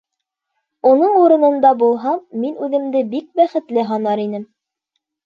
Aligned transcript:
Уның 0.91 1.17
урынында 1.23 1.73
булһам, 1.81 2.17
мин 2.45 2.55
үҙемде 2.69 3.03
бик 3.13 3.29
бәхетле 3.41 3.85
һанар 3.91 4.23
инем. 4.25 4.49